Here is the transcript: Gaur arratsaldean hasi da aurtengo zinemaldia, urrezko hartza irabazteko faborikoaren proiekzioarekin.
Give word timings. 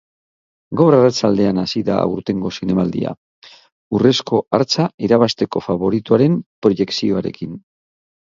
Gaur 0.79 0.95
arratsaldean 0.99 1.59
hasi 1.63 1.81
da 1.89 1.97
aurtengo 2.05 2.51
zinemaldia, 2.61 3.11
urrezko 3.99 4.41
hartza 4.59 4.87
irabazteko 5.09 5.63
faborikoaren 5.67 6.39
proiekzioarekin. 6.67 7.53